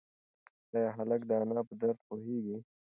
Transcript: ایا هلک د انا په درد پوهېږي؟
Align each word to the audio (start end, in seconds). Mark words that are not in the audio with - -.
ایا 0.75 0.89
هلک 0.97 1.21
د 1.27 1.31
انا 1.43 1.61
په 1.69 1.73
درد 1.81 1.97
پوهېږي؟ 2.07 2.57